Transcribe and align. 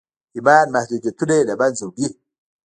ايمان 0.35 0.65
محدوديتونه 0.75 1.37
له 1.47 1.53
منځه 1.59 1.83
وړي. 1.87 2.07